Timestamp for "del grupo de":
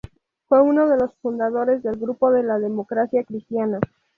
1.83-2.41